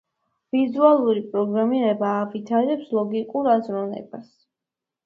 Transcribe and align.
ვიზუალური 0.55 1.21
პროგრამირება 1.35 2.15
ავითარებს 2.23 2.89
ლოგიკურ 3.01 3.53
აზროვნებას. 3.57 4.27